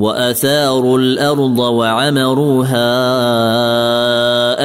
وأثاروا 0.00 0.98
الأرض 0.98 1.58
وعمروها 1.58 2.90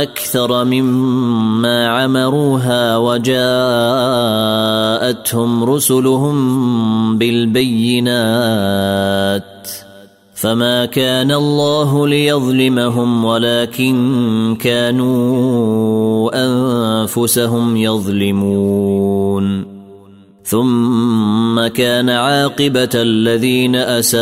أكثر 0.04 0.64
مما 0.64 1.88
عمروها 1.88 2.98
وجاءتهم 2.98 3.44
رسلهم 5.64 7.18
بالبينات 7.18 8.66
فما 10.36 10.86
كان 10.86 11.32
الله 11.32 12.08
ليظلمهم 12.08 13.26
ولكن 13.26 14.58
كانوا 14.62 16.32
أنفسهم 16.34 17.78
يظلمون 17.78 19.75
ثم 20.46 21.68
كان 21.68 22.10
عاقبة 22.10 22.90
الذين 22.96 23.76
أساءوا 23.76 24.20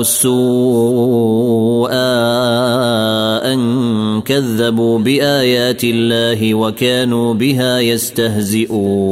السوء 0.00 1.90
أن 3.52 4.22
كذبوا 4.24 4.98
بآيات 4.98 5.84
الله 5.84 6.54
وكانوا 6.54 7.34
بها 7.34 7.80
يستهزئون. 7.80 9.06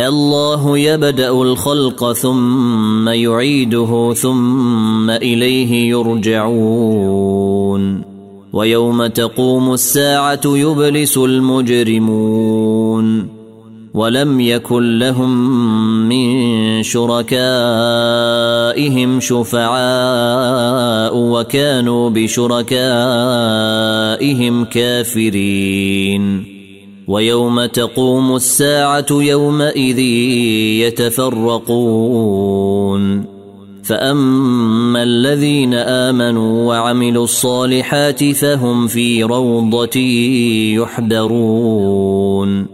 الله 0.00 0.78
يبدأ 0.78 1.30
الخلق 1.30 2.12
ثم 2.12 3.08
يعيده 3.08 4.14
ثم 4.14 5.10
إليه 5.10 5.90
يرجعون. 5.90 7.34
ويوم 8.52 9.06
تقوم 9.06 9.72
الساعة 9.72 10.40
يبلس 10.44 11.16
المجرمون. 11.18 12.54
ولم 13.94 14.40
يكن 14.40 14.98
لهم 14.98 15.58
من 16.08 16.82
شركائهم 16.82 17.30
شفعاء 19.20 21.12
وكانوا 21.16 22.10
بشركائهم 22.10 22.64
كافرين. 24.64 26.44
ويوم 27.08 27.64
تقوم 27.64 28.36
الساعة 28.36 29.06
يومئذ 29.10 29.98
يتفرقون. 30.88 32.14
فأما 33.82 35.02
الذين 35.02 35.74
آمنوا 35.74 36.68
وعملوا 36.68 37.24
الصالحات 37.24 38.24
فهم 38.24 38.86
في 38.86 39.22
روضة 39.22 39.98
يحذرون. 40.82 42.73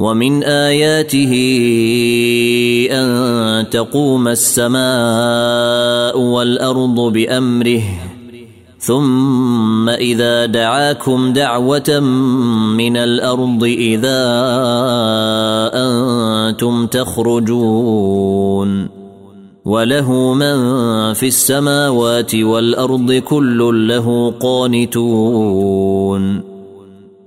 ومن 0.00 0.42
آياته 0.44 1.32
أن 2.90 3.68
تقوم 3.70 4.28
السماء 4.28 6.20
والأرض 6.20 7.00
بأمره 7.12 7.82
ثم 8.78 9.88
إذا 9.88 10.46
دعاكم 10.46 11.32
دعوة 11.32 12.00
من 12.80 12.96
الأرض 12.96 13.64
إذا 13.64 14.22
أنتم 15.74 16.86
تخرجون. 16.86 18.70
وله 19.64 20.34
من 20.34 20.58
في 21.12 21.26
السماوات 21.28 22.34
والأرض 22.34 23.12
كل 23.12 23.88
له 23.88 24.34
قانتون. 24.40 25.70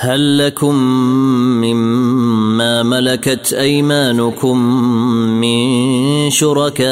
هل 0.00 0.38
لكم 0.46 0.74
مما 1.64 2.82
ملكت 2.82 3.52
أيمانكم 3.52 4.58
من 5.40 6.30
شركاء 6.30 6.88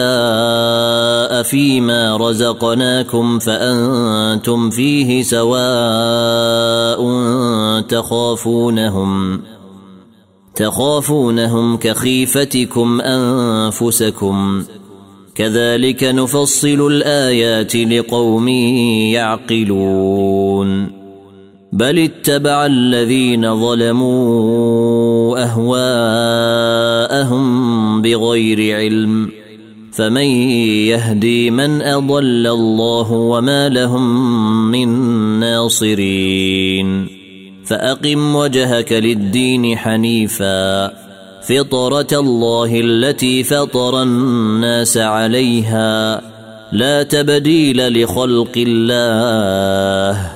فيما 1.43 2.17
رزقناكم 2.17 3.39
فأنتم 3.39 4.71
فيه 4.71 5.23
سواء 5.23 7.01
تخافونهم 7.81 9.43
تخافونهم 10.55 11.77
كخيفتكم 11.77 13.01
أنفسكم 13.01 14.65
كذلك 15.35 16.05
نفصل 16.05 16.87
الآيات 16.87 17.77
لقوم 17.77 18.49
يعقلون 19.15 20.96
بل 21.77 21.99
اتبع 21.99 22.67
الذين 22.67 23.61
ظلموا 23.61 25.43
أهواءهم 25.43 27.43
بغير 28.03 28.77
علم. 28.77 29.31
فمن 29.93 30.27
يهدي 30.87 31.51
من 31.51 31.83
أضل 31.83 32.47
الله 32.47 33.13
وما 33.13 33.69
لهم 33.69 34.71
من 34.71 34.89
ناصرين. 35.41 37.09
فأقم 37.67 38.37
وجهك 38.37 38.93
للدين 38.93 39.77
حنيفا. 39.77 40.87
فطرة 41.43 42.21
الله 42.21 42.81
التي 42.81 43.43
فطر 43.43 44.03
الناس 44.03 44.99
عليها. 44.99 46.23
لا 46.73 47.03
تبديل 47.03 48.03
لخلق 48.03 48.53
الله. 48.57 50.36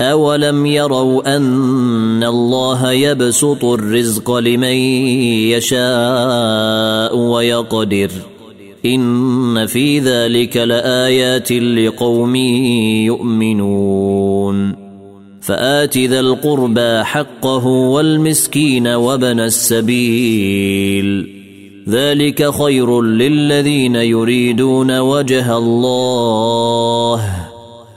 أولم 0.00 0.66
يروا 0.66 1.36
أن 1.36 2.24
الله 2.24 2.92
يبسط 2.92 3.64
الرزق 3.64 4.36
لمن 4.36 4.76
يشاء 5.56 7.16
ويقدر 7.16 8.10
إن 8.84 9.66
في 9.66 9.98
ذلك 9.98 10.56
لآيات 10.56 11.52
لقوم 11.52 12.36
يؤمنون 13.06 14.76
فآت 15.40 15.98
ذا 15.98 16.20
القربى 16.20 17.04
حقه 17.04 17.66
والمسكين 17.66 18.86
وابن 18.86 19.40
السبيل 19.40 21.36
ذلك 21.88 22.50
خير 22.50 23.02
للذين 23.02 23.96
يريدون 23.96 24.98
وجه 24.98 25.56
الله 25.56 27.55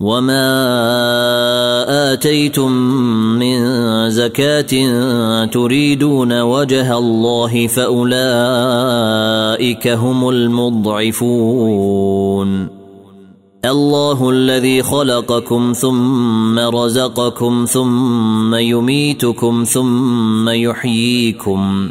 وما 0.00 0.52
اتيتم 2.12 2.72
من 3.38 3.60
زكاه 4.10 5.44
تريدون 5.44 6.40
وجه 6.40 6.98
الله 6.98 7.66
فاولئك 7.66 8.08
هم 9.88 10.28
المضعفون 10.28 11.78
الله 13.64 14.30
الذي 14.30 14.82
خلقكم 14.82 15.72
ثم 15.72 16.58
رزقكم 16.58 17.64
ثم 17.68 18.54
يميتكم 18.54 19.64
ثم 19.64 20.48
يحييكم 20.48 21.90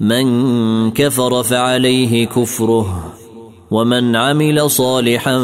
من 0.00 0.90
كفر 0.90 1.42
فعليه 1.42 2.26
كفره 2.26 3.12
ومن 3.70 4.16
عمل 4.16 4.70
صالحا 4.70 5.38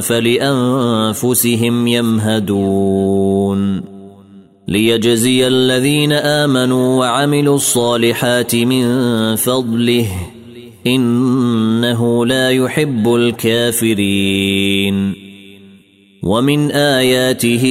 فلأنفسهم 0.00 1.86
يمهدون. 1.86 3.82
ليجزي 4.68 5.46
الذين 5.46 6.12
آمنوا 6.12 6.98
وعملوا 6.98 7.56
الصالحات 7.56 8.56
من 8.56 8.86
فضله 9.36 10.06
إنه 10.86 12.26
لا 12.26 12.50
يحب 12.50 13.14
الكافرين. 13.14 15.19
ومن 16.22 16.70
آياته 16.70 17.64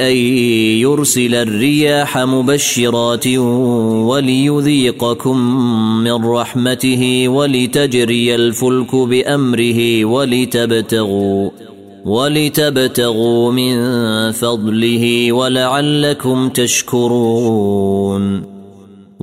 أن 0.00 0.16
يرسل 0.82 1.34
الرياح 1.34 2.18
مبشرات 2.18 3.26
وليذيقكم 4.06 5.38
من 6.04 6.24
رحمته 6.24 7.28
ولتجري 7.28 8.34
الفلك 8.34 8.94
بأمره 8.94 10.04
ولتبتغوا 10.04 11.50
ولتبتغوا 12.04 13.52
من 13.52 13.76
فضله 14.32 15.32
ولعلكم 15.32 16.48
تشكرون 16.48 18.53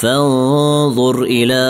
فانظر 0.00 1.22
إلى 1.22 1.64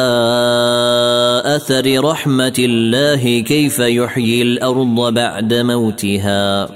أثر 1.57 2.05
رحمة 2.05 2.53
الله 2.59 3.41
كيف 3.41 3.79
يحيي 3.79 4.43
الأرض 4.43 5.15
بعد 5.15 5.55
موتها. 5.55 6.69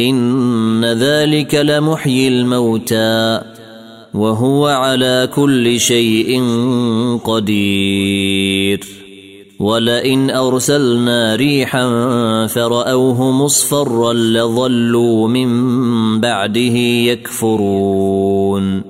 إن 0.00 0.84
ذلك 0.84 1.54
لمحيي 1.54 2.28
الموتى. 2.28 3.40
وهو 4.14 4.66
على 4.66 5.28
كل 5.34 5.80
شيء 5.80 6.42
قدير. 7.24 8.80
ولئن 9.60 10.30
أرسلنا 10.30 11.36
ريحا 11.36 11.86
فرأوه 12.46 13.30
مصفرا 13.30 14.12
لظلوا 14.12 15.28
من 15.28 15.50
بعده 16.20 16.76
يكفرون. 17.12 18.89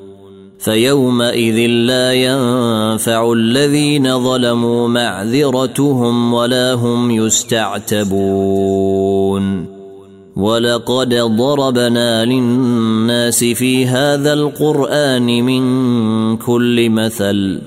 فيومئذ 0.61 1.67
لا 1.67 2.13
ينفع 2.13 3.33
الذين 3.33 4.23
ظلموا 4.23 4.87
معذرتهم 4.87 6.33
ولا 6.33 6.73
هم 6.73 7.11
يستعتبون. 7.11 8.11
ولقد 10.35 11.13
ضربنا 11.13 12.25
للناس 12.25 13.43
في 13.43 13.85
هذا 13.85 14.33
القرآن 14.33 15.25
من 15.25 16.37
كل 16.37 16.89
مثل 16.89 17.61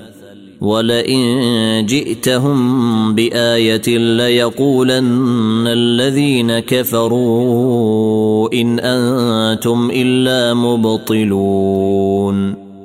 ولئن 0.61 1.85
جئتهم 1.85 3.15
بآية 3.15 3.97
ليقولن 3.97 5.67
الذين 5.67 6.59
كفروا 6.59 8.53
إن 8.53 8.79
أنتم 8.79 9.91
إلا 9.93 10.53
مبطلون. 10.53 12.64